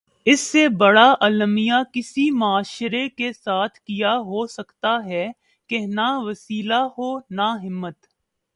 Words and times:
اس 0.25 0.39
سے 0.39 0.67
بڑا 0.69 1.13
المیہ 1.19 1.81
کسی 1.93 2.29
معاشرے 2.31 3.07
کے 3.09 3.31
ساتھ 3.33 3.79
کیا 3.79 4.15
ہو 4.17 4.45
سکتاہے 4.47 5.27
کہ 5.69 5.79
نہ 5.87 6.07
وسیلہ 6.19 6.81
ہو 6.97 7.17
نہ 7.29 7.49
ہمت۔ 7.63 7.95